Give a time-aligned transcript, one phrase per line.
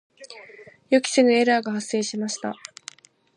[0.89, 2.55] 予期せぬエラーが発生しました。